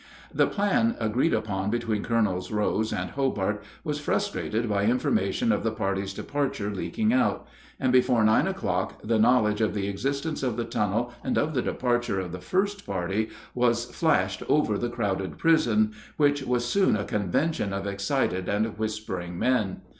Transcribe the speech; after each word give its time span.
The 0.33 0.47
plan 0.47 0.95
agreed 0.99 1.31
upon 1.31 1.69
between 1.69 2.01
Colonels 2.03 2.51
Rose 2.51 2.91
and 2.91 3.11
Hobart 3.11 3.61
was 3.83 3.99
frustrated 3.99 4.67
by 4.67 4.85
information 4.85 5.51
of 5.51 5.61
the 5.61 5.69
party's 5.71 6.11
departure 6.11 6.73
leaking 6.73 7.13
out; 7.13 7.45
and 7.79 7.93
before 7.93 8.23
nine 8.23 8.47
o'clock 8.47 8.99
the 9.03 9.19
knowledge 9.19 9.61
of 9.61 9.75
the 9.75 9.87
existence 9.87 10.41
of 10.41 10.57
the 10.57 10.65
tunnel 10.65 11.13
and 11.23 11.37
of 11.37 11.53
the 11.53 11.61
departure 11.61 12.19
of 12.19 12.31
the 12.31 12.41
first 12.41 12.83
party 12.83 13.29
was 13.53 13.85
flashed 13.85 14.41
over 14.49 14.75
the 14.75 14.89
crowded 14.89 15.37
prison, 15.37 15.93
which 16.17 16.41
was 16.41 16.65
soon 16.65 16.95
a 16.95 17.05
convention 17.05 17.71
of 17.71 17.85
excited 17.85 18.49
and 18.49 18.79
whispering 18.79 19.37
men. 19.37 19.81